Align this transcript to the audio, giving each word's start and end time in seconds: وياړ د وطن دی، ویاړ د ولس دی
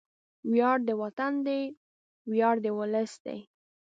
وياړ 0.51 0.77
د 0.89 0.91
وطن 1.01 1.33
دی، 1.47 1.61
ویاړ 2.33 2.55
د 2.65 2.67
ولس 2.77 3.11
دی 3.25 3.39